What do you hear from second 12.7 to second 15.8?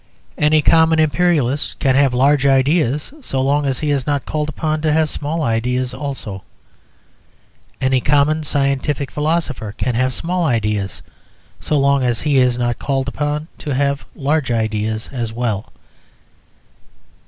called upon to have large ideas as well.